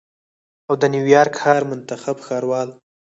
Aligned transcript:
او 0.67 0.73
د 0.81 0.83
نیویارک 0.93 1.33
ښار 1.41 1.61
منتخب 1.69 2.17
ښاروال 2.25 2.69